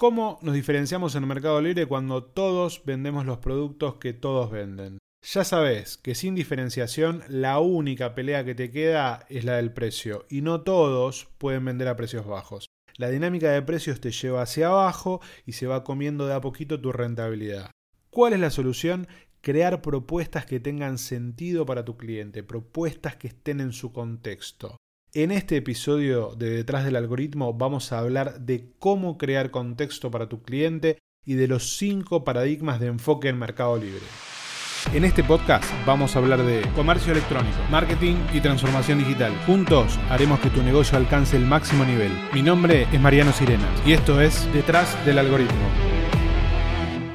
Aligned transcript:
¿Cómo 0.00 0.38
nos 0.40 0.54
diferenciamos 0.54 1.14
en 1.14 1.24
el 1.24 1.28
mercado 1.28 1.60
libre 1.60 1.84
cuando 1.84 2.24
todos 2.24 2.82
vendemos 2.86 3.26
los 3.26 3.36
productos 3.36 3.96
que 3.96 4.14
todos 4.14 4.50
venden? 4.50 4.96
Ya 5.20 5.44
sabes 5.44 5.98
que 5.98 6.14
sin 6.14 6.34
diferenciación 6.34 7.22
la 7.28 7.58
única 7.58 8.14
pelea 8.14 8.42
que 8.42 8.54
te 8.54 8.70
queda 8.70 9.26
es 9.28 9.44
la 9.44 9.56
del 9.56 9.74
precio 9.74 10.24
y 10.30 10.40
no 10.40 10.62
todos 10.62 11.28
pueden 11.36 11.66
vender 11.66 11.86
a 11.86 11.96
precios 11.96 12.26
bajos. 12.26 12.64
La 12.96 13.10
dinámica 13.10 13.50
de 13.50 13.60
precios 13.60 14.00
te 14.00 14.10
lleva 14.10 14.40
hacia 14.40 14.68
abajo 14.68 15.20
y 15.44 15.52
se 15.52 15.66
va 15.66 15.84
comiendo 15.84 16.26
de 16.26 16.32
a 16.32 16.40
poquito 16.40 16.80
tu 16.80 16.92
rentabilidad. 16.92 17.70
¿Cuál 18.08 18.32
es 18.32 18.40
la 18.40 18.48
solución? 18.48 19.06
Crear 19.42 19.82
propuestas 19.82 20.46
que 20.46 20.60
tengan 20.60 20.96
sentido 20.96 21.66
para 21.66 21.84
tu 21.84 21.98
cliente, 21.98 22.42
propuestas 22.42 23.16
que 23.16 23.28
estén 23.28 23.60
en 23.60 23.72
su 23.74 23.92
contexto. 23.92 24.78
En 25.12 25.32
este 25.32 25.56
episodio 25.56 26.36
de 26.36 26.50
Detrás 26.50 26.84
del 26.84 26.94
Algoritmo 26.94 27.52
vamos 27.52 27.90
a 27.90 27.98
hablar 27.98 28.42
de 28.42 28.70
cómo 28.78 29.18
crear 29.18 29.50
contexto 29.50 30.08
para 30.08 30.28
tu 30.28 30.40
cliente 30.40 30.98
y 31.24 31.34
de 31.34 31.48
los 31.48 31.76
cinco 31.78 32.22
paradigmas 32.22 32.78
de 32.78 32.86
enfoque 32.86 33.28
en 33.28 33.36
Mercado 33.36 33.76
Libre. 33.76 34.04
En 34.94 35.04
este 35.04 35.24
podcast 35.24 35.64
vamos 35.84 36.14
a 36.14 36.20
hablar 36.20 36.44
de 36.44 36.62
comercio 36.76 37.10
electrónico, 37.10 37.58
marketing 37.72 38.18
y 38.32 38.40
transformación 38.40 39.00
digital. 39.00 39.34
Juntos 39.46 39.98
haremos 40.10 40.38
que 40.38 40.50
tu 40.50 40.62
negocio 40.62 40.96
alcance 40.96 41.36
el 41.36 41.44
máximo 41.44 41.84
nivel. 41.84 42.12
Mi 42.32 42.42
nombre 42.42 42.86
es 42.92 43.00
Mariano 43.00 43.32
Sirenas 43.32 43.84
y 43.84 43.94
esto 43.94 44.20
es 44.20 44.48
Detrás 44.52 45.04
del 45.04 45.18
Algoritmo. 45.18 45.68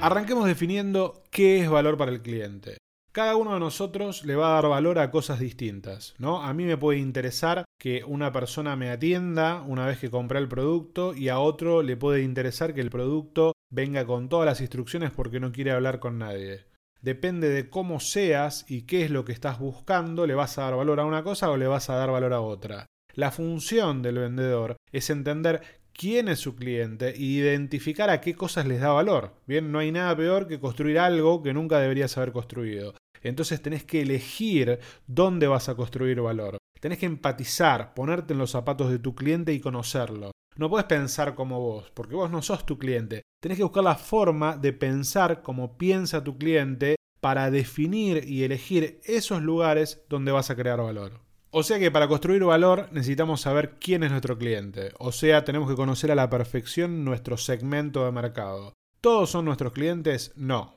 Arranquemos 0.01 0.47
definiendo 0.47 1.23
qué 1.31 1.61
es 1.61 1.69
valor 1.69 1.95
para 1.95 2.11
el 2.11 2.21
cliente. 2.21 2.77
Cada 3.13 3.37
uno 3.37 3.53
de 3.53 3.61
nosotros 3.61 4.25
le 4.25 4.35
va 4.35 4.49
a 4.49 4.61
dar 4.61 4.69
valor 4.69 4.99
a 4.99 5.09
cosas 5.09 5.39
distintas, 5.39 6.13
¿no? 6.17 6.43
A 6.43 6.53
mí 6.53 6.65
me 6.65 6.75
puede 6.75 6.99
interesar 6.99 7.63
que 7.79 8.03
una 8.03 8.31
persona 8.31 8.75
me 8.75 8.89
atienda 8.89 9.61
una 9.61 9.85
vez 9.85 9.99
que 9.99 10.09
compré 10.09 10.39
el 10.39 10.47
producto 10.47 11.13
y 11.13 11.29
a 11.29 11.39
otro 11.39 11.81
le 11.81 11.97
puede 11.97 12.23
interesar 12.23 12.73
que 12.73 12.81
el 12.81 12.89
producto 12.89 13.53
venga 13.71 14.05
con 14.05 14.29
todas 14.29 14.45
las 14.45 14.61
instrucciones 14.61 15.11
porque 15.11 15.39
no 15.39 15.51
quiere 15.51 15.71
hablar 15.71 15.99
con 15.99 16.17
nadie 16.17 16.65
depende 17.05 17.49
de 17.49 17.69
cómo 17.69 17.99
seas 17.99 18.65
y 18.67 18.81
qué 18.81 19.03
es 19.03 19.11
lo 19.11 19.25
que 19.25 19.31
estás 19.31 19.59
buscando, 19.59 20.25
le 20.25 20.33
vas 20.33 20.57
a 20.57 20.63
dar 20.63 20.75
valor 20.75 20.99
a 20.99 21.05
una 21.05 21.23
cosa 21.23 21.51
o 21.51 21.55
le 21.55 21.67
vas 21.67 21.87
a 21.91 21.95
dar 21.95 22.09
valor 22.09 22.33
a 22.33 22.41
otra. 22.41 22.87
La 23.13 23.29
función 23.29 24.01
del 24.01 24.17
vendedor 24.17 24.75
es 24.91 25.11
entender 25.11 25.61
quién 25.93 26.27
es 26.27 26.39
su 26.39 26.55
cliente 26.55 27.09
e 27.09 27.21
identificar 27.21 28.09
a 28.09 28.21
qué 28.21 28.33
cosas 28.33 28.65
les 28.65 28.81
da 28.81 28.91
valor. 28.91 29.35
Bien, 29.45 29.71
no 29.71 29.77
hay 29.77 29.91
nada 29.91 30.17
peor 30.17 30.47
que 30.47 30.59
construir 30.59 30.97
algo 30.97 31.43
que 31.43 31.53
nunca 31.53 31.79
deberías 31.79 32.17
haber 32.17 32.31
construido. 32.31 32.95
Entonces 33.21 33.61
tenés 33.61 33.83
que 33.83 34.01
elegir 34.01 34.79
dónde 35.05 35.45
vas 35.45 35.69
a 35.69 35.75
construir 35.75 36.19
valor. 36.21 36.57
Tenés 36.85 36.99
que 36.99 37.07
empatizar, 37.07 37.95
ponerte 37.95 38.33
en 38.33 38.37
los 38.37 38.51
zapatos 38.51 38.91
de 38.91 38.99
tu 38.99 39.15
cliente 39.15 39.51
y 39.51 39.59
conocerlo. 39.59 40.29
No 40.55 40.69
puedes 40.69 40.85
pensar 40.85 41.33
como 41.33 41.59
vos, 41.59 41.89
porque 41.95 42.13
vos 42.13 42.29
no 42.29 42.43
sos 42.43 42.63
tu 42.63 42.77
cliente. 42.77 43.23
Tenés 43.41 43.57
que 43.57 43.63
buscar 43.63 43.83
la 43.83 43.95
forma 43.95 44.55
de 44.55 44.71
pensar 44.71 45.41
como 45.41 45.79
piensa 45.79 46.23
tu 46.23 46.37
cliente 46.37 46.95
para 47.21 47.49
definir 47.49 48.29
y 48.29 48.43
elegir 48.43 49.01
esos 49.03 49.41
lugares 49.41 50.05
donde 50.09 50.31
vas 50.31 50.51
a 50.51 50.55
crear 50.55 50.79
valor. 50.79 51.21
O 51.49 51.63
sea 51.63 51.79
que 51.79 51.89
para 51.89 52.07
construir 52.07 52.43
valor 52.43 52.87
necesitamos 52.91 53.41
saber 53.41 53.77
quién 53.79 54.03
es 54.03 54.11
nuestro 54.11 54.37
cliente. 54.37 54.91
O 54.99 55.11
sea, 55.11 55.43
tenemos 55.43 55.67
que 55.67 55.75
conocer 55.75 56.11
a 56.11 56.15
la 56.15 56.29
perfección 56.29 57.03
nuestro 57.03 57.35
segmento 57.37 58.05
de 58.05 58.11
mercado. 58.11 58.73
¿Todos 59.01 59.31
son 59.31 59.45
nuestros 59.45 59.73
clientes? 59.73 60.33
No. 60.35 60.75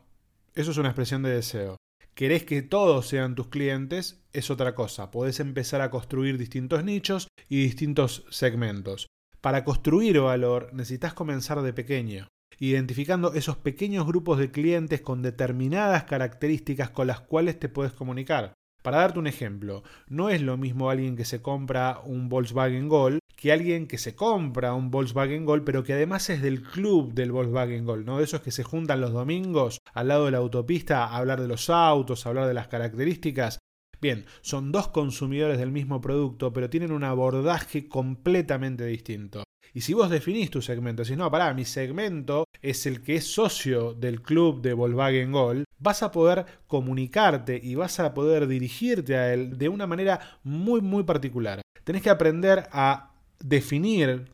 Eso 0.54 0.70
es 0.70 0.78
una 0.78 0.88
expresión 0.88 1.22
de 1.22 1.32
deseo. 1.32 1.76
¿Querés 2.18 2.42
que 2.42 2.62
todos 2.62 3.06
sean 3.06 3.36
tus 3.36 3.46
clientes? 3.46 4.24
Es 4.32 4.50
otra 4.50 4.74
cosa. 4.74 5.12
Podés 5.12 5.38
empezar 5.38 5.82
a 5.82 5.90
construir 5.92 6.36
distintos 6.36 6.82
nichos 6.82 7.28
y 7.48 7.62
distintos 7.62 8.24
segmentos. 8.28 9.06
Para 9.40 9.62
construir 9.62 10.18
valor 10.18 10.70
necesitas 10.72 11.14
comenzar 11.14 11.62
de 11.62 11.72
pequeño, 11.72 12.26
identificando 12.58 13.34
esos 13.34 13.58
pequeños 13.58 14.04
grupos 14.04 14.40
de 14.40 14.50
clientes 14.50 15.00
con 15.00 15.22
determinadas 15.22 16.02
características 16.06 16.90
con 16.90 17.06
las 17.06 17.20
cuales 17.20 17.60
te 17.60 17.68
puedes 17.68 17.92
comunicar. 17.92 18.52
Para 18.82 18.98
darte 18.98 19.18
un 19.18 19.26
ejemplo, 19.26 19.82
no 20.08 20.30
es 20.30 20.40
lo 20.40 20.56
mismo 20.56 20.90
alguien 20.90 21.16
que 21.16 21.24
se 21.24 21.42
compra 21.42 22.00
un 22.04 22.28
Volkswagen 22.28 22.88
Gol 22.88 23.18
que 23.36 23.52
alguien 23.52 23.86
que 23.86 23.98
se 23.98 24.16
compra 24.16 24.74
un 24.74 24.90
Volkswagen 24.90 25.44
Gol, 25.44 25.62
pero 25.62 25.84
que 25.84 25.92
además 25.92 26.28
es 26.28 26.42
del 26.42 26.60
club 26.60 27.14
del 27.14 27.30
Volkswagen 27.30 27.84
Gol, 27.84 28.04
¿no? 28.04 28.18
De 28.18 28.24
esos 28.24 28.40
que 28.40 28.50
se 28.50 28.64
juntan 28.64 29.00
los 29.00 29.12
domingos 29.12 29.78
al 29.94 30.08
lado 30.08 30.24
de 30.24 30.32
la 30.32 30.38
autopista 30.38 31.04
a 31.04 31.16
hablar 31.16 31.40
de 31.40 31.46
los 31.46 31.70
autos, 31.70 32.26
a 32.26 32.30
hablar 32.30 32.48
de 32.48 32.54
las 32.54 32.66
características 32.66 33.60
Bien, 34.00 34.26
son 34.42 34.70
dos 34.70 34.88
consumidores 34.88 35.58
del 35.58 35.72
mismo 35.72 36.00
producto, 36.00 36.52
pero 36.52 36.70
tienen 36.70 36.92
un 36.92 37.02
abordaje 37.02 37.88
completamente 37.88 38.84
distinto. 38.86 39.42
Y 39.74 39.82
si 39.82 39.94
vos 39.94 40.10
definís 40.10 40.50
tu 40.50 40.62
segmento, 40.62 41.04
si 41.04 41.16
no, 41.16 41.30
pará, 41.30 41.52
mi 41.54 41.64
segmento 41.64 42.44
es 42.62 42.86
el 42.86 43.02
que 43.02 43.16
es 43.16 43.32
socio 43.32 43.94
del 43.94 44.22
club 44.22 44.62
de 44.62 44.72
Volkswagen 44.72 45.32
Gol, 45.32 45.64
vas 45.78 46.02
a 46.02 46.10
poder 46.10 46.46
comunicarte 46.66 47.60
y 47.62 47.74
vas 47.74 48.00
a 48.00 48.14
poder 48.14 48.46
dirigirte 48.46 49.16
a 49.16 49.32
él 49.32 49.58
de 49.58 49.68
una 49.68 49.86
manera 49.86 50.38
muy, 50.42 50.80
muy 50.80 51.04
particular. 51.04 51.60
Tenés 51.84 52.02
que 52.02 52.10
aprender 52.10 52.68
a 52.72 53.12
definir 53.40 54.26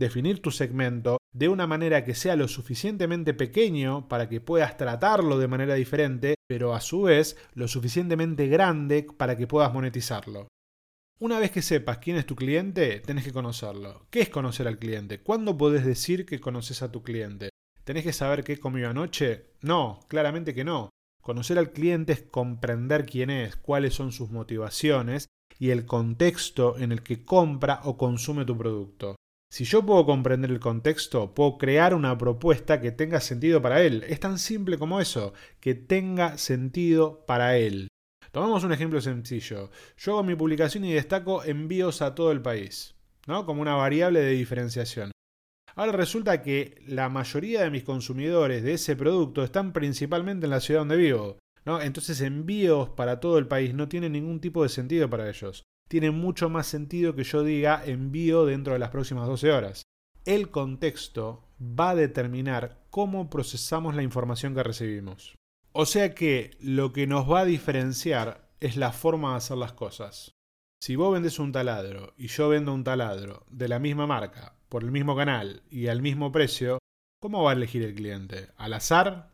definir 0.00 0.40
tu 0.40 0.50
segmento 0.50 1.18
de 1.32 1.50
una 1.50 1.66
manera 1.66 2.04
que 2.04 2.14
sea 2.14 2.34
lo 2.34 2.48
suficientemente 2.48 3.34
pequeño 3.34 4.08
para 4.08 4.30
que 4.30 4.40
puedas 4.40 4.78
tratarlo 4.78 5.38
de 5.38 5.46
manera 5.46 5.74
diferente, 5.74 6.36
pero 6.48 6.74
a 6.74 6.80
su 6.80 7.02
vez 7.02 7.36
lo 7.52 7.68
suficientemente 7.68 8.46
grande 8.48 9.06
para 9.16 9.36
que 9.36 9.46
puedas 9.46 9.72
monetizarlo. 9.74 10.48
Una 11.20 11.38
vez 11.38 11.50
que 11.50 11.60
sepas 11.60 11.98
quién 11.98 12.16
es 12.16 12.24
tu 12.24 12.34
cliente, 12.34 12.98
tenés 13.00 13.24
que 13.24 13.32
conocerlo. 13.32 14.06
¿Qué 14.08 14.20
es 14.22 14.30
conocer 14.30 14.66
al 14.66 14.78
cliente? 14.78 15.20
¿Cuándo 15.20 15.58
podés 15.58 15.84
decir 15.84 16.24
que 16.24 16.40
conoces 16.40 16.80
a 16.80 16.90
tu 16.90 17.02
cliente? 17.02 17.50
¿Tenés 17.84 18.04
que 18.04 18.14
saber 18.14 18.42
qué 18.42 18.58
comió 18.58 18.88
anoche? 18.88 19.50
No, 19.60 20.00
claramente 20.08 20.54
que 20.54 20.64
no. 20.64 20.88
Conocer 21.20 21.58
al 21.58 21.72
cliente 21.72 22.14
es 22.14 22.22
comprender 22.22 23.04
quién 23.04 23.28
es, 23.28 23.54
cuáles 23.56 23.92
son 23.92 24.12
sus 24.12 24.30
motivaciones 24.30 25.26
y 25.58 25.68
el 25.68 25.84
contexto 25.84 26.78
en 26.78 26.90
el 26.90 27.02
que 27.02 27.22
compra 27.22 27.80
o 27.84 27.98
consume 27.98 28.46
tu 28.46 28.56
producto. 28.56 29.16
Si 29.52 29.64
yo 29.64 29.84
puedo 29.84 30.06
comprender 30.06 30.50
el 30.50 30.58
contexto, 30.58 31.34
puedo 31.34 31.58
crear 31.58 31.94
una 31.94 32.16
propuesta 32.16 32.80
que 32.80 32.92
tenga 32.92 33.20
sentido 33.20 33.60
para 33.60 33.82
él. 33.82 34.04
Es 34.08 34.20
tan 34.20 34.38
simple 34.38 34.78
como 34.78 35.02
eso, 35.02 35.34
que 35.60 35.74
tenga 35.74 36.38
sentido 36.38 37.26
para 37.26 37.58
él. 37.58 37.88
Tomamos 38.32 38.64
un 38.64 38.72
ejemplo 38.72 39.00
sencillo. 39.00 39.70
Yo 39.96 40.12
hago 40.12 40.22
mi 40.22 40.34
publicación 40.34 40.84
y 40.84 40.92
destaco 40.92 41.44
envíos 41.44 42.02
a 42.02 42.14
todo 42.14 42.32
el 42.32 42.42
país, 42.42 42.94
¿no? 43.26 43.44
Como 43.46 43.62
una 43.62 43.74
variable 43.74 44.20
de 44.20 44.32
diferenciación. 44.32 45.10
Ahora 45.74 45.92
resulta 45.92 46.42
que 46.42 46.82
la 46.86 47.08
mayoría 47.08 47.62
de 47.62 47.70
mis 47.70 47.84
consumidores 47.84 48.62
de 48.62 48.74
ese 48.74 48.96
producto 48.96 49.42
están 49.42 49.72
principalmente 49.72 50.46
en 50.46 50.50
la 50.50 50.60
ciudad 50.60 50.80
donde 50.80 50.96
vivo. 50.96 51.38
¿no? 51.64 51.80
Entonces 51.80 52.20
envíos 52.20 52.90
para 52.90 53.20
todo 53.20 53.38
el 53.38 53.46
país 53.46 53.74
no 53.74 53.88
tienen 53.88 54.12
ningún 54.12 54.40
tipo 54.40 54.62
de 54.62 54.68
sentido 54.68 55.08
para 55.08 55.28
ellos 55.28 55.62
tiene 55.90 56.12
mucho 56.12 56.48
más 56.48 56.68
sentido 56.68 57.16
que 57.16 57.24
yo 57.24 57.42
diga 57.42 57.82
envío 57.84 58.46
dentro 58.46 58.74
de 58.74 58.78
las 58.78 58.90
próximas 58.90 59.26
12 59.26 59.50
horas. 59.50 59.82
El 60.24 60.48
contexto 60.50 61.42
va 61.60 61.90
a 61.90 61.94
determinar 61.96 62.78
cómo 62.90 63.28
procesamos 63.28 63.96
la 63.96 64.04
información 64.04 64.54
que 64.54 64.62
recibimos. 64.62 65.34
O 65.72 65.86
sea 65.86 66.14
que 66.14 66.56
lo 66.60 66.92
que 66.92 67.06
nos 67.06 67.30
va 67.30 67.40
a 67.40 67.44
diferenciar 67.44 68.48
es 68.58 68.76
la 68.76 68.92
forma 68.92 69.30
de 69.30 69.36
hacer 69.36 69.56
las 69.56 69.72
cosas. 69.72 70.32
Si 70.82 70.96
vos 70.96 71.12
vendes 71.12 71.38
un 71.38 71.52
taladro 71.52 72.12
y 72.16 72.26
yo 72.26 72.48
vendo 72.48 72.74
un 72.74 72.82
taladro 72.82 73.44
de 73.50 73.68
la 73.68 73.78
misma 73.78 74.06
marca, 74.06 74.56
por 74.68 74.82
el 74.82 74.90
mismo 74.90 75.14
canal 75.14 75.62
y 75.70 75.86
al 75.86 76.02
mismo 76.02 76.32
precio, 76.32 76.78
¿cómo 77.20 77.44
va 77.44 77.50
a 77.50 77.54
elegir 77.54 77.82
el 77.82 77.94
cliente? 77.94 78.48
¿Al 78.56 78.72
azar? 78.72 79.30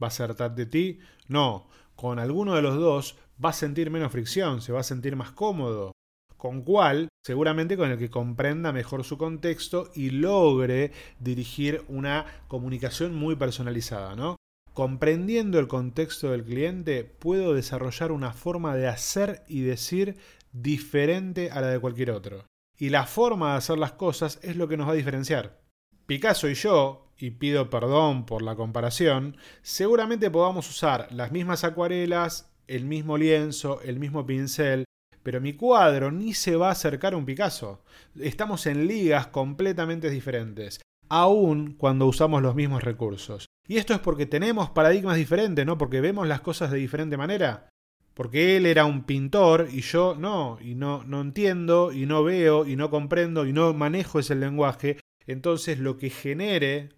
¿Va 0.00 0.06
a 0.06 0.08
acertar 0.08 0.54
de 0.54 0.66
ti? 0.66 0.98
No, 1.26 1.68
con 1.96 2.20
alguno 2.20 2.54
de 2.54 2.62
los 2.62 2.76
dos 2.76 3.16
va 3.44 3.50
a 3.50 3.54
sentir 3.54 3.90
menos 3.90 4.12
fricción, 4.12 4.60
se 4.60 4.72
va 4.72 4.80
a 4.80 4.84
sentir 4.84 5.16
más 5.16 5.32
cómodo. 5.32 5.92
Con 6.36 6.62
cual, 6.62 7.08
seguramente 7.24 7.76
con 7.76 7.90
el 7.90 7.98
que 7.98 8.10
comprenda 8.10 8.70
mejor 8.70 9.02
su 9.02 9.18
contexto 9.18 9.90
y 9.94 10.10
logre 10.10 10.92
dirigir 11.18 11.82
una 11.88 12.26
comunicación 12.46 13.14
muy 13.14 13.34
personalizada, 13.34 14.14
¿no? 14.14 14.35
Comprendiendo 14.76 15.58
el 15.58 15.68
contexto 15.68 16.32
del 16.32 16.44
cliente, 16.44 17.02
puedo 17.02 17.54
desarrollar 17.54 18.12
una 18.12 18.34
forma 18.34 18.76
de 18.76 18.88
hacer 18.88 19.42
y 19.48 19.62
decir 19.62 20.18
diferente 20.52 21.50
a 21.50 21.62
la 21.62 21.68
de 21.68 21.80
cualquier 21.80 22.10
otro. 22.10 22.44
Y 22.76 22.90
la 22.90 23.06
forma 23.06 23.52
de 23.52 23.56
hacer 23.56 23.78
las 23.78 23.92
cosas 23.92 24.38
es 24.42 24.54
lo 24.56 24.68
que 24.68 24.76
nos 24.76 24.86
va 24.86 24.92
a 24.92 24.96
diferenciar. 24.96 25.62
Picasso 26.04 26.50
y 26.50 26.52
yo, 26.52 27.10
y 27.16 27.30
pido 27.30 27.70
perdón 27.70 28.26
por 28.26 28.42
la 28.42 28.54
comparación, 28.54 29.38
seguramente 29.62 30.30
podamos 30.30 30.68
usar 30.68 31.08
las 31.10 31.32
mismas 31.32 31.64
acuarelas, 31.64 32.52
el 32.66 32.84
mismo 32.84 33.16
lienzo, 33.16 33.80
el 33.80 33.98
mismo 33.98 34.26
pincel, 34.26 34.84
pero 35.22 35.40
mi 35.40 35.54
cuadro 35.54 36.12
ni 36.12 36.34
se 36.34 36.54
va 36.54 36.68
a 36.68 36.72
acercar 36.72 37.14
a 37.14 37.16
un 37.16 37.24
Picasso. 37.24 37.82
Estamos 38.20 38.66
en 38.66 38.86
ligas 38.86 39.28
completamente 39.28 40.10
diferentes, 40.10 40.82
aun 41.08 41.72
cuando 41.78 42.04
usamos 42.04 42.42
los 42.42 42.54
mismos 42.54 42.84
recursos. 42.84 43.45
Y 43.68 43.78
esto 43.78 43.94
es 43.94 44.00
porque 44.00 44.26
tenemos 44.26 44.70
paradigmas 44.70 45.16
diferentes, 45.16 45.64
¿no? 45.66 45.76
Porque 45.78 46.00
vemos 46.00 46.26
las 46.28 46.40
cosas 46.40 46.70
de 46.70 46.78
diferente 46.78 47.16
manera. 47.16 47.68
Porque 48.14 48.56
él 48.56 48.66
era 48.66 48.86
un 48.86 49.04
pintor 49.04 49.68
y 49.70 49.82
yo 49.82 50.14
no, 50.14 50.58
y 50.60 50.74
no, 50.74 51.04
no 51.04 51.20
entiendo, 51.20 51.92
y 51.92 52.06
no 52.06 52.24
veo, 52.24 52.66
y 52.66 52.76
no 52.76 52.90
comprendo, 52.90 53.46
y 53.46 53.52
no 53.52 53.74
manejo 53.74 54.18
ese 54.18 54.34
lenguaje. 54.34 54.98
Entonces 55.26 55.78
lo 55.78 55.98
que 55.98 56.08
genere 56.10 56.96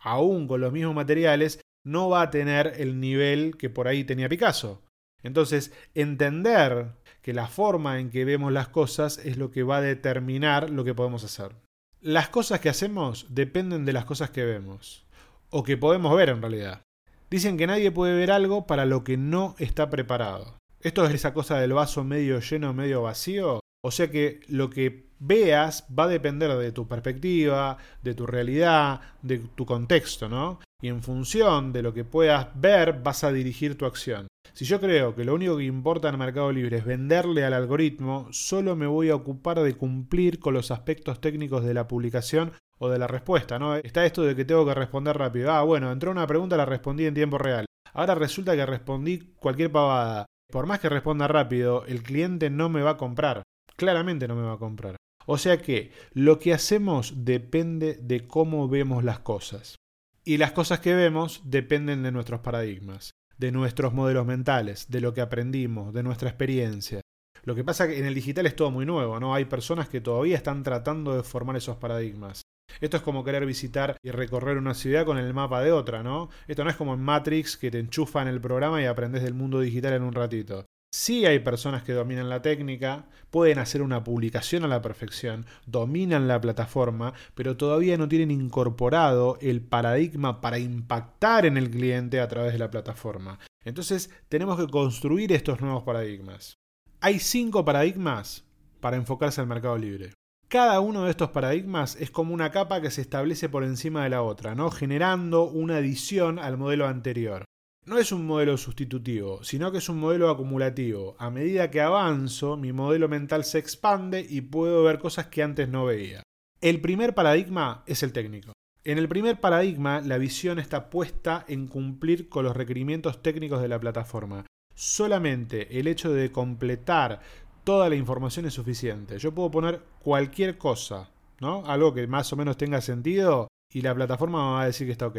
aún 0.00 0.48
con 0.48 0.60
los 0.60 0.72
mismos 0.72 0.94
materiales, 0.94 1.60
no 1.84 2.08
va 2.08 2.22
a 2.22 2.30
tener 2.30 2.74
el 2.78 3.00
nivel 3.00 3.56
que 3.56 3.70
por 3.70 3.88
ahí 3.88 4.04
tenía 4.04 4.28
Picasso. 4.28 4.82
Entonces, 5.22 5.72
entender 5.94 6.94
que 7.22 7.34
la 7.34 7.46
forma 7.46 8.00
en 8.00 8.10
que 8.10 8.24
vemos 8.24 8.52
las 8.52 8.68
cosas 8.68 9.18
es 9.18 9.36
lo 9.36 9.50
que 9.50 9.62
va 9.62 9.78
a 9.78 9.82
determinar 9.82 10.70
lo 10.70 10.84
que 10.84 10.94
podemos 10.94 11.24
hacer. 11.24 11.54
Las 12.00 12.30
cosas 12.30 12.60
que 12.60 12.70
hacemos 12.70 13.26
dependen 13.28 13.84
de 13.84 13.92
las 13.92 14.06
cosas 14.06 14.30
que 14.30 14.44
vemos, 14.44 15.06
o 15.50 15.62
que 15.62 15.76
podemos 15.76 16.16
ver 16.16 16.30
en 16.30 16.40
realidad. 16.40 16.82
Dicen 17.30 17.56
que 17.56 17.66
nadie 17.66 17.92
puede 17.92 18.14
ver 18.14 18.32
algo 18.32 18.66
para 18.66 18.86
lo 18.86 19.04
que 19.04 19.16
no 19.16 19.54
está 19.58 19.90
preparado. 19.90 20.56
Esto 20.80 21.04
es 21.04 21.14
esa 21.14 21.34
cosa 21.34 21.58
del 21.58 21.74
vaso 21.74 22.02
medio 22.04 22.40
lleno, 22.40 22.72
medio 22.72 23.02
vacío. 23.02 23.60
O 23.82 23.90
sea 23.90 24.10
que 24.10 24.40
lo 24.48 24.70
que 24.70 25.10
veas 25.18 25.86
va 25.96 26.04
a 26.04 26.08
depender 26.08 26.50
de 26.56 26.72
tu 26.72 26.88
perspectiva, 26.88 27.76
de 28.02 28.14
tu 28.14 28.26
realidad, 28.26 29.00
de 29.22 29.38
tu 29.38 29.64
contexto, 29.66 30.28
¿no? 30.28 30.60
Y 30.82 30.88
en 30.88 31.02
función 31.02 31.72
de 31.72 31.82
lo 31.82 31.94
que 31.94 32.04
puedas 32.04 32.48
ver 32.54 33.00
vas 33.02 33.22
a 33.22 33.32
dirigir 33.32 33.76
tu 33.76 33.86
acción. 33.86 34.26
Si 34.52 34.64
yo 34.64 34.80
creo 34.80 35.14
que 35.14 35.24
lo 35.24 35.34
único 35.34 35.56
que 35.56 35.64
importa 35.64 36.08
en 36.08 36.18
mercado 36.18 36.52
libre 36.52 36.78
es 36.78 36.84
venderle 36.84 37.44
al 37.44 37.54
algoritmo, 37.54 38.28
solo 38.30 38.76
me 38.76 38.86
voy 38.86 39.10
a 39.10 39.14
ocupar 39.14 39.60
de 39.60 39.74
cumplir 39.74 40.38
con 40.38 40.54
los 40.54 40.70
aspectos 40.70 41.20
técnicos 41.20 41.64
de 41.64 41.74
la 41.74 41.88
publicación 41.88 42.52
o 42.78 42.88
de 42.88 42.98
la 42.98 43.06
respuesta, 43.06 43.58
¿no? 43.58 43.76
Está 43.76 44.04
esto 44.06 44.22
de 44.22 44.34
que 44.34 44.44
tengo 44.44 44.66
que 44.66 44.74
responder 44.74 45.16
rápido. 45.16 45.52
Ah, 45.52 45.62
bueno, 45.62 45.92
entró 45.92 46.10
una 46.10 46.26
pregunta, 46.26 46.56
la 46.56 46.66
respondí 46.66 47.06
en 47.06 47.14
tiempo 47.14 47.38
real. 47.38 47.66
Ahora 47.92 48.14
resulta 48.14 48.56
que 48.56 48.66
respondí 48.66 49.34
cualquier 49.38 49.70
pavada. 49.70 50.26
Por 50.50 50.66
más 50.66 50.80
que 50.80 50.88
responda 50.88 51.28
rápido, 51.28 51.84
el 51.86 52.02
cliente 52.02 52.50
no 52.50 52.68
me 52.68 52.82
va 52.82 52.90
a 52.90 52.96
comprar. 52.96 53.42
Claramente 53.76 54.26
no 54.26 54.34
me 54.34 54.42
va 54.42 54.54
a 54.54 54.58
comprar. 54.58 54.96
O 55.26 55.38
sea 55.38 55.58
que 55.58 55.92
lo 56.12 56.38
que 56.38 56.52
hacemos 56.52 57.24
depende 57.24 57.98
de 58.02 58.26
cómo 58.26 58.68
vemos 58.68 59.04
las 59.04 59.20
cosas. 59.20 59.76
Y 60.24 60.38
las 60.38 60.52
cosas 60.52 60.80
que 60.80 60.94
vemos 60.94 61.42
dependen 61.44 62.02
de 62.02 62.12
nuestros 62.12 62.40
paradigmas, 62.40 63.12
de 63.40 63.52
nuestros 63.52 63.94
modelos 63.94 64.26
mentales, 64.26 64.90
de 64.90 65.00
lo 65.00 65.14
que 65.14 65.22
aprendimos, 65.22 65.94
de 65.94 66.02
nuestra 66.02 66.28
experiencia. 66.28 67.00
Lo 67.42 67.54
que 67.54 67.64
pasa 67.64 67.84
es 67.84 67.90
que 67.90 67.98
en 67.98 68.04
el 68.04 68.14
digital 68.14 68.44
es 68.44 68.54
todo 68.54 68.70
muy 68.70 68.84
nuevo, 68.84 69.18
¿no? 69.18 69.34
Hay 69.34 69.46
personas 69.46 69.88
que 69.88 70.02
todavía 70.02 70.36
están 70.36 70.62
tratando 70.62 71.16
de 71.16 71.22
formar 71.22 71.56
esos 71.56 71.78
paradigmas. 71.78 72.42
Esto 72.82 72.98
es 72.98 73.02
como 73.02 73.24
querer 73.24 73.46
visitar 73.46 73.96
y 74.02 74.10
recorrer 74.10 74.58
una 74.58 74.74
ciudad 74.74 75.06
con 75.06 75.16
el 75.16 75.32
mapa 75.32 75.62
de 75.62 75.72
otra, 75.72 76.02
¿no? 76.02 76.28
Esto 76.46 76.64
no 76.64 76.70
es 76.70 76.76
como 76.76 76.92
en 76.92 77.00
Matrix 77.00 77.56
que 77.56 77.70
te 77.70 77.78
enchufan 77.78 78.28
el 78.28 78.42
programa 78.42 78.82
y 78.82 78.84
aprendes 78.84 79.22
del 79.22 79.34
mundo 79.34 79.60
digital 79.60 79.94
en 79.94 80.02
un 80.02 80.12
ratito. 80.12 80.66
Sí 80.92 81.24
hay 81.24 81.38
personas 81.38 81.84
que 81.84 81.92
dominan 81.92 82.28
la 82.28 82.42
técnica, 82.42 83.06
pueden 83.30 83.60
hacer 83.60 83.80
una 83.80 84.02
publicación 84.02 84.64
a 84.64 84.68
la 84.68 84.82
perfección, 84.82 85.46
dominan 85.64 86.26
la 86.26 86.40
plataforma, 86.40 87.14
pero 87.36 87.56
todavía 87.56 87.96
no 87.96 88.08
tienen 88.08 88.32
incorporado 88.32 89.38
el 89.40 89.60
paradigma 89.60 90.40
para 90.40 90.58
impactar 90.58 91.46
en 91.46 91.56
el 91.56 91.70
cliente 91.70 92.20
a 92.20 92.26
través 92.26 92.52
de 92.52 92.58
la 92.58 92.72
plataforma. 92.72 93.38
Entonces 93.64 94.10
tenemos 94.28 94.58
que 94.58 94.66
construir 94.66 95.32
estos 95.32 95.60
nuevos 95.60 95.84
paradigmas. 95.84 96.54
Hay 97.00 97.20
cinco 97.20 97.64
paradigmas 97.64 98.44
para 98.80 98.96
enfocarse 98.96 99.40
al 99.40 99.46
mercado 99.46 99.78
libre. 99.78 100.12
Cada 100.48 100.80
uno 100.80 101.04
de 101.04 101.10
estos 101.10 101.30
paradigmas 101.30 101.94
es 102.00 102.10
como 102.10 102.34
una 102.34 102.50
capa 102.50 102.80
que 102.80 102.90
se 102.90 103.00
establece 103.00 103.48
por 103.48 103.62
encima 103.62 104.02
de 104.02 104.10
la 104.10 104.22
otra, 104.22 104.56
¿no? 104.56 104.72
generando 104.72 105.44
una 105.44 105.76
adición 105.76 106.40
al 106.40 106.58
modelo 106.58 106.88
anterior 106.88 107.44
no 107.90 107.98
es 107.98 108.12
un 108.12 108.24
modelo 108.24 108.56
sustitutivo, 108.56 109.42
sino 109.42 109.72
que 109.72 109.78
es 109.78 109.88
un 109.88 109.98
modelo 109.98 110.30
acumulativo. 110.30 111.16
A 111.18 111.28
medida 111.28 111.72
que 111.72 111.80
avanzo, 111.80 112.56
mi 112.56 112.72
modelo 112.72 113.08
mental 113.08 113.42
se 113.42 113.58
expande 113.58 114.24
y 114.30 114.42
puedo 114.42 114.84
ver 114.84 115.00
cosas 115.00 115.26
que 115.26 115.42
antes 115.42 115.68
no 115.68 115.86
veía. 115.86 116.22
El 116.60 116.80
primer 116.80 117.14
paradigma 117.14 117.82
es 117.86 118.04
el 118.04 118.12
técnico. 118.12 118.52
En 118.84 118.96
el 118.96 119.08
primer 119.08 119.40
paradigma, 119.40 120.00
la 120.02 120.18
visión 120.18 120.60
está 120.60 120.88
puesta 120.88 121.44
en 121.48 121.66
cumplir 121.66 122.28
con 122.28 122.44
los 122.44 122.56
requerimientos 122.56 123.22
técnicos 123.22 123.60
de 123.60 123.68
la 123.68 123.80
plataforma. 123.80 124.46
Solamente 124.72 125.80
el 125.80 125.88
hecho 125.88 126.12
de 126.12 126.30
completar 126.30 127.20
toda 127.64 127.88
la 127.88 127.96
información 127.96 128.46
es 128.46 128.54
suficiente. 128.54 129.18
Yo 129.18 129.34
puedo 129.34 129.50
poner 129.50 129.82
cualquier 129.98 130.58
cosa, 130.58 131.10
¿no? 131.40 131.64
Algo 131.66 131.92
que 131.92 132.06
más 132.06 132.32
o 132.32 132.36
menos 132.36 132.56
tenga 132.56 132.80
sentido 132.80 133.48
y 133.68 133.80
la 133.80 133.96
plataforma 133.96 134.38
me 134.38 134.52
va 134.52 134.62
a 134.62 134.66
decir 134.66 134.86
que 134.86 134.92
está 134.92 135.08
ok. 135.08 135.18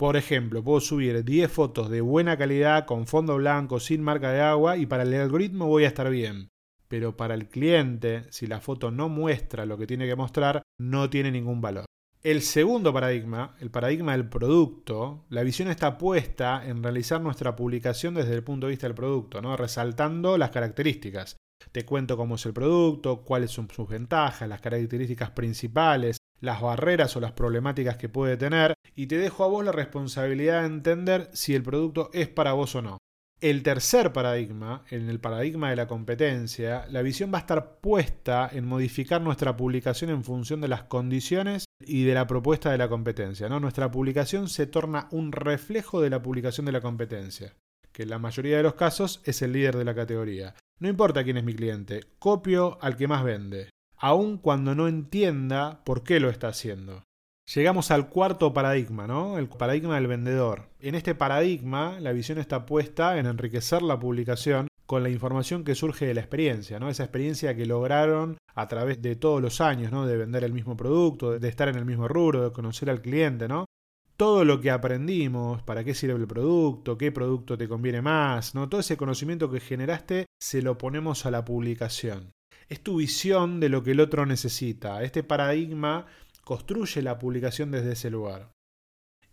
Por 0.00 0.16
ejemplo, 0.16 0.64
puedo 0.64 0.80
subir 0.80 1.22
10 1.22 1.52
fotos 1.52 1.90
de 1.90 2.00
buena 2.00 2.38
calidad 2.38 2.86
con 2.86 3.06
fondo 3.06 3.36
blanco, 3.36 3.80
sin 3.80 4.00
marca 4.00 4.32
de 4.32 4.40
agua 4.40 4.78
y 4.78 4.86
para 4.86 5.02
el 5.02 5.12
algoritmo 5.12 5.66
voy 5.66 5.84
a 5.84 5.88
estar 5.88 6.08
bien. 6.08 6.48
Pero 6.88 7.18
para 7.18 7.34
el 7.34 7.50
cliente, 7.50 8.24
si 8.30 8.46
la 8.46 8.62
foto 8.62 8.90
no 8.90 9.10
muestra 9.10 9.66
lo 9.66 9.76
que 9.76 9.86
tiene 9.86 10.06
que 10.06 10.16
mostrar, 10.16 10.62
no 10.78 11.10
tiene 11.10 11.30
ningún 11.30 11.60
valor. 11.60 11.84
El 12.22 12.40
segundo 12.40 12.94
paradigma, 12.94 13.54
el 13.60 13.70
paradigma 13.70 14.12
del 14.12 14.26
producto, 14.26 15.26
la 15.28 15.42
visión 15.42 15.68
está 15.68 15.98
puesta 15.98 16.66
en 16.66 16.82
realizar 16.82 17.20
nuestra 17.20 17.54
publicación 17.54 18.14
desde 18.14 18.32
el 18.32 18.42
punto 18.42 18.68
de 18.68 18.70
vista 18.70 18.86
del 18.86 18.96
producto, 18.96 19.42
¿no? 19.42 19.54
resaltando 19.54 20.38
las 20.38 20.48
características. 20.48 21.36
Te 21.72 21.84
cuento 21.84 22.16
cómo 22.16 22.36
es 22.36 22.46
el 22.46 22.54
producto, 22.54 23.22
cuáles 23.22 23.50
son 23.50 23.68
sus 23.70 23.86
ventajas, 23.86 24.48
las 24.48 24.62
características 24.62 25.32
principales, 25.32 26.16
las 26.40 26.60
barreras 26.60 27.16
o 27.16 27.20
las 27.20 27.32
problemáticas 27.32 27.96
que 27.96 28.08
puede 28.08 28.36
tener 28.36 28.74
y 28.94 29.06
te 29.06 29.18
dejo 29.18 29.44
a 29.44 29.48
vos 29.48 29.64
la 29.64 29.72
responsabilidad 29.72 30.60
de 30.60 30.66
entender 30.66 31.30
si 31.32 31.54
el 31.54 31.62
producto 31.62 32.10
es 32.12 32.28
para 32.28 32.52
vos 32.52 32.74
o 32.74 32.82
no. 32.82 32.98
El 33.40 33.62
tercer 33.62 34.12
paradigma, 34.12 34.84
en 34.90 35.08
el 35.08 35.18
paradigma 35.18 35.70
de 35.70 35.76
la 35.76 35.86
competencia, 35.86 36.86
la 36.90 37.00
visión 37.00 37.32
va 37.32 37.38
a 37.38 37.40
estar 37.40 37.78
puesta 37.80 38.50
en 38.52 38.66
modificar 38.66 39.22
nuestra 39.22 39.56
publicación 39.56 40.10
en 40.10 40.24
función 40.24 40.60
de 40.60 40.68
las 40.68 40.82
condiciones 40.82 41.64
y 41.80 42.04
de 42.04 42.12
la 42.12 42.26
propuesta 42.26 42.70
de 42.70 42.76
la 42.76 42.90
competencia. 42.90 43.48
¿no? 43.48 43.58
Nuestra 43.58 43.90
publicación 43.90 44.48
se 44.48 44.66
torna 44.66 45.08
un 45.10 45.32
reflejo 45.32 46.02
de 46.02 46.10
la 46.10 46.20
publicación 46.20 46.66
de 46.66 46.72
la 46.72 46.82
competencia, 46.82 47.54
que 47.92 48.02
en 48.02 48.10
la 48.10 48.18
mayoría 48.18 48.58
de 48.58 48.62
los 48.62 48.74
casos 48.74 49.22
es 49.24 49.40
el 49.40 49.52
líder 49.52 49.76
de 49.76 49.86
la 49.86 49.94
categoría. 49.94 50.54
No 50.78 50.90
importa 50.90 51.24
quién 51.24 51.38
es 51.38 51.44
mi 51.44 51.54
cliente, 51.54 52.04
copio 52.18 52.76
al 52.82 52.98
que 52.98 53.08
más 53.08 53.24
vende 53.24 53.70
aun 54.00 54.38
cuando 54.38 54.74
no 54.74 54.88
entienda 54.88 55.82
por 55.84 56.02
qué 56.02 56.20
lo 56.20 56.30
está 56.30 56.48
haciendo. 56.48 57.04
Llegamos 57.54 57.90
al 57.90 58.08
cuarto 58.08 58.54
paradigma, 58.54 59.06
¿no? 59.06 59.36
El 59.36 59.48
paradigma 59.48 59.96
del 59.96 60.06
vendedor. 60.06 60.68
En 60.78 60.94
este 60.94 61.14
paradigma, 61.14 61.98
la 62.00 62.12
visión 62.12 62.38
está 62.38 62.64
puesta 62.64 63.18
en 63.18 63.26
enriquecer 63.26 63.82
la 63.82 63.98
publicación 63.98 64.68
con 64.86 65.02
la 65.02 65.10
información 65.10 65.64
que 65.64 65.74
surge 65.74 66.06
de 66.06 66.14
la 66.14 66.20
experiencia, 66.20 66.80
¿no? 66.80 66.88
Esa 66.88 67.04
experiencia 67.04 67.54
que 67.54 67.66
lograron 67.66 68.38
a 68.54 68.68
través 68.68 69.02
de 69.02 69.16
todos 69.16 69.42
los 69.42 69.60
años, 69.60 69.92
¿no? 69.92 70.06
De 70.06 70.16
vender 70.16 70.44
el 70.44 70.52
mismo 70.52 70.76
producto, 70.76 71.38
de 71.38 71.48
estar 71.48 71.68
en 71.68 71.76
el 71.76 71.84
mismo 71.84 72.08
rubro, 72.08 72.44
de 72.44 72.52
conocer 72.52 72.88
al 72.88 73.02
cliente, 73.02 73.48
¿no? 73.48 73.66
Todo 74.16 74.44
lo 74.44 74.60
que 74.60 74.70
aprendimos, 74.70 75.62
para 75.62 75.84
qué 75.84 75.94
sirve 75.94 76.14
el 76.14 76.26
producto, 76.26 76.96
qué 76.96 77.12
producto 77.12 77.58
te 77.58 77.68
conviene 77.68 78.00
más, 78.00 78.54
¿no? 78.54 78.68
Todo 78.68 78.80
ese 78.80 78.96
conocimiento 78.96 79.50
que 79.50 79.60
generaste 79.60 80.26
se 80.40 80.62
lo 80.62 80.78
ponemos 80.78 81.26
a 81.26 81.30
la 81.30 81.44
publicación 81.44 82.32
es 82.70 82.80
tu 82.80 82.96
visión 82.96 83.58
de 83.58 83.68
lo 83.68 83.82
que 83.82 83.90
el 83.90 84.00
otro 84.00 84.24
necesita. 84.24 85.02
Este 85.02 85.24
paradigma 85.24 86.06
construye 86.44 87.02
la 87.02 87.18
publicación 87.18 87.72
desde 87.72 87.92
ese 87.92 88.10
lugar. 88.10 88.52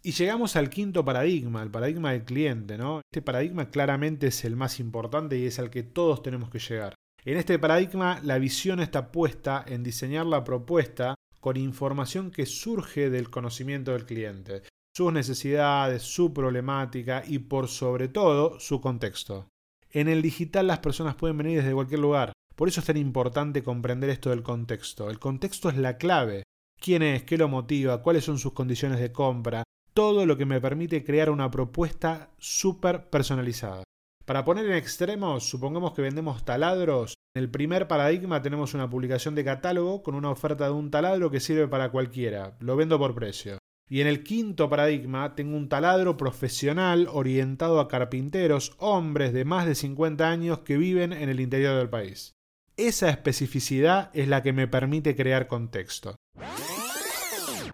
Y 0.01 0.12
llegamos 0.12 0.56
al 0.56 0.72
quinto 0.72 1.06
paradigma, 1.06 1.62
el 1.62 1.70
paradigma 1.70 2.12
del 2.12 2.25
cliente, 2.25 2.77
¿no? 2.77 3.01
Este 3.12 3.22
paradigma 3.22 3.70
claramente 3.70 4.27
es 4.27 4.44
el 4.44 4.56
más 4.56 4.79
importante 4.79 5.38
y 5.38 5.46
es 5.46 5.60
al 5.60 5.70
que 5.70 5.84
todos 5.84 6.24
tenemos 6.24 6.50
que 6.50 6.60
llegar. 6.60 6.96
En 7.25 7.38
este 7.38 7.60
paradigma 7.60 8.20
la 8.24 8.39
visión 8.39 8.79
está 8.79 9.12
puesta 9.12 9.63
en 9.67 9.84
diseñar 9.84 10.25
la 10.25 10.44
propuesta 10.44 11.13
con 11.39 11.58
información 11.58 12.32
que 12.32 12.46
surge 12.48 13.12
del 13.12 13.29
conocimiento 13.29 13.91
del 13.91 14.06
cliente, 14.06 14.63
sus 14.96 15.13
necesidades, 15.13 16.01
su 16.01 16.34
problemática 16.34 17.24
y 17.27 17.39
por 17.39 17.67
sobre 17.67 18.08
todo 18.08 18.60
su 18.60 18.82
contexto. 18.82 19.48
En 19.91 20.08
el 20.08 20.22
digital 20.22 20.67
las 20.67 20.79
personas 20.79 21.15
pueden 21.15 21.38
venir 21.38 21.60
desde 21.60 21.74
cualquier 21.74 22.00
lugar, 22.00 22.34
por 22.58 22.68
eso 22.68 22.80
es 22.80 22.88
tan 22.88 22.98
importante 22.98 23.62
comprender 23.62 24.10
esto 24.10 24.32
del 24.32 24.42
contexto. 24.42 25.12
El 25.12 25.20
contexto 25.20 25.70
es 25.70 25.78
la 25.78 25.98
clave. 25.98 26.42
¿Quién 26.82 27.04
es? 27.04 27.22
¿Qué 27.22 27.38
lo 27.38 27.48
motiva? 27.48 28.02
¿Cuáles 28.02 28.24
son 28.24 28.40
sus 28.40 28.54
condiciones 28.54 29.00
de 29.00 29.12
compra? 29.12 29.62
Todo 29.94 30.26
lo 30.26 30.38
que 30.38 30.48
me 30.48 30.60
permite 30.60 31.04
crear 31.04 31.30
una 31.30 31.52
propuesta 31.52 32.32
súper 32.40 33.12
personalizada. 33.12 33.84
Para 34.26 34.44
poner 34.44 34.66
en 34.66 34.74
extremos, 34.74 35.48
supongamos 35.48 35.94
que 35.94 36.02
vendemos 36.02 36.46
taladros. 36.46 37.14
En 37.36 37.44
el 37.44 37.52
primer 37.52 37.88
paradigma 37.88 38.42
tenemos 38.42 38.74
una 38.74 38.90
publicación 38.90 39.36
de 39.36 39.46
catálogo 39.46 40.02
con 40.02 40.16
una 40.16 40.32
oferta 40.32 40.66
de 40.66 40.72
un 40.72 40.90
taladro 40.90 41.30
que 41.30 41.40
sirve 41.40 41.68
para 41.68 41.92
cualquiera. 41.92 42.58
Lo 42.60 42.76
vendo 42.76 42.98
por 42.98 43.14
precio. 43.14 43.60
Y 43.88 44.02
en 44.02 44.08
el 44.08 44.24
quinto 44.24 44.68
paradigma 44.68 45.36
tengo 45.36 45.56
un 45.56 45.70
taladro 45.70 46.18
profesional 46.18 47.08
orientado 47.12 47.80
a 47.80 47.88
carpinteros, 47.88 48.74
hombres 48.80 49.32
de 49.32 49.46
más 49.46 49.68
de 49.68 49.76
50 49.76 50.28
años 50.28 50.60
que 50.62 50.78
viven 50.78 51.14
en 51.14 51.30
el 51.30 51.40
interior 51.40 51.78
del 51.78 51.90
país. 51.92 52.34
Esa 52.77 53.10
especificidad 53.10 54.12
es 54.13 54.27
la 54.27 54.43
que 54.43 54.53
me 54.53 54.67
permite 54.67 55.15
crear 55.15 55.48
contexto. 55.48 56.15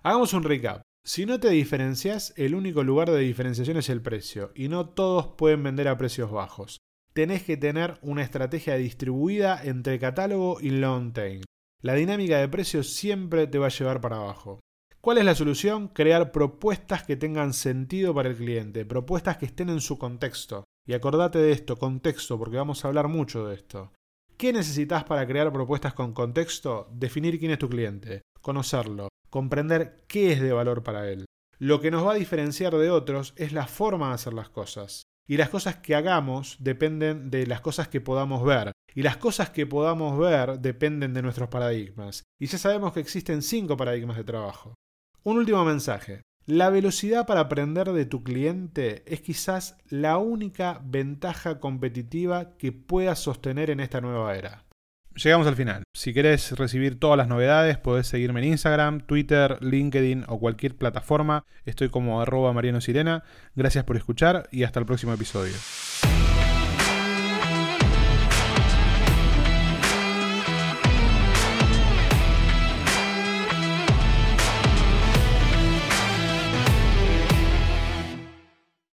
Hagamos 0.02 0.32
un 0.32 0.44
recap. 0.44 0.82
Si 1.04 1.26
no 1.26 1.42
te 1.42 1.50
diferencias, 1.50 2.34
el 2.38 2.56
único 2.56 2.84
lugar 2.84 3.12
de 3.12 3.20
diferenciación 3.20 3.76
es 3.76 3.90
el 3.90 4.02
precio, 4.02 4.54
y 4.56 4.70
no 4.70 4.88
todos 4.88 5.28
pueden 5.38 5.62
vender 5.62 5.90
a 5.90 5.98
precios 5.98 6.32
bajos. 6.32 6.78
Tenés 7.12 7.44
que 7.44 7.58
tener 7.58 8.00
una 8.02 8.24
estrategia 8.24 8.76
distribuida 8.76 9.62
entre 9.62 10.00
catálogo 10.00 10.60
y 10.62 10.70
long 10.70 11.12
tail. 11.12 11.44
La 11.82 11.96
dinámica 11.96 12.38
de 12.38 12.48
precios 12.48 12.94
siempre 12.94 13.46
te 13.48 13.60
va 13.60 13.66
a 13.66 13.78
llevar 13.78 14.00
para 14.00 14.16
abajo. 14.16 14.62
¿Cuál 15.02 15.18
es 15.18 15.26
la 15.26 15.36
solución? 15.36 15.90
Crear 15.90 16.32
propuestas 16.32 17.04
que 17.04 17.18
tengan 17.18 17.52
sentido 17.52 18.16
para 18.16 18.30
el 18.30 18.38
cliente, 18.38 18.86
propuestas 18.86 19.36
que 19.36 19.48
estén 19.48 19.68
en 19.68 19.82
su 19.82 19.98
contexto. 19.98 20.64
Y 20.88 20.94
acordate 20.94 21.40
de 21.40 21.52
esto, 21.52 21.76
contexto, 21.76 22.40
porque 22.40 22.56
vamos 22.56 22.86
a 22.86 22.88
hablar 22.88 23.10
mucho 23.10 23.46
de 23.46 23.56
esto. 23.56 23.92
¿Qué 24.38 24.52
necesitas 24.52 25.04
para 25.04 25.26
crear 25.28 25.52
propuestas 25.54 25.94
con 25.94 26.14
contexto? 26.14 26.90
Definir 26.92 27.40
quién 27.40 27.52
es 27.52 27.60
tu 27.60 27.70
cliente, 27.70 28.24
conocerlo, 28.42 29.10
comprender 29.30 30.04
qué 30.08 30.34
es 30.34 30.42
de 30.42 30.52
valor 30.52 30.84
para 30.84 31.10
él. 31.10 31.26
Lo 31.60 31.80
que 31.80 31.92
nos 31.92 32.06
va 32.06 32.14
a 32.14 32.16
diferenciar 32.16 32.76
de 32.76 32.90
otros 32.90 33.34
es 33.38 33.54
la 33.54 33.68
forma 33.68 34.10
de 34.10 34.16
hacer 34.16 34.34
las 34.34 34.50
cosas. 34.50 35.04
Y 35.28 35.38
las 35.38 35.50
cosas 35.50 35.78
que 35.78 35.96
hagamos 35.96 36.58
dependen 36.60 37.30
de 37.30 37.48
las 37.48 37.62
cosas 37.62 37.88
que 37.88 38.02
podamos 38.02 38.44
ver. 38.44 38.74
Y 38.94 39.04
las 39.04 39.18
cosas 39.18 39.50
que 39.52 39.66
podamos 39.66 40.18
ver 40.18 40.60
dependen 40.60 41.14
de 41.14 41.22
nuestros 41.22 41.48
paradigmas. 41.48 42.24
Y 42.40 42.48
ya 42.48 42.58
sabemos 42.58 42.92
que 42.92 43.00
existen 43.00 43.42
cinco 43.42 43.78
paradigmas 43.78 44.18
de 44.18 44.26
trabajo. 44.26 44.74
Un 45.24 45.38
último 45.38 45.64
mensaje. 45.64 46.22
La 46.46 46.70
velocidad 46.70 47.26
para 47.26 47.40
aprender 47.40 47.94
de 47.94 48.06
tu 48.06 48.22
cliente 48.22 49.04
es 49.06 49.22
quizás 49.22 49.78
la 49.88 50.18
única 50.18 50.82
ventaja 50.84 51.62
competitiva 51.62 52.58
que 52.58 52.74
puedas 52.74 53.20
sostener 53.20 53.70
en 53.70 53.80
esta 53.80 54.02
nueva 54.02 54.36
era. 54.36 54.66
Llegamos 55.16 55.48
al 55.48 55.56
final. 55.56 55.84
Si 55.94 56.14
querés 56.14 56.52
recibir 56.58 57.00
todas 57.00 57.18
las 57.18 57.30
novedades, 57.30 57.78
podés 57.78 58.08
seguirme 58.08 58.42
en 58.42 58.48
Instagram, 58.48 59.02
Twitter, 59.02 59.58
LinkedIn 59.62 60.26
o 60.28 60.38
cualquier 60.40 60.76
plataforma. 60.76 61.46
Estoy 61.66 61.88
como 61.88 62.20
arroba 62.20 62.52
Mariano 62.52 62.82
Sirena. 62.82 63.24
Gracias 63.56 63.86
por 63.86 63.96
escuchar 63.96 64.50
y 64.52 64.64
hasta 64.64 64.82
el 64.82 64.86
próximo 64.86 65.14
episodio. 65.14 65.54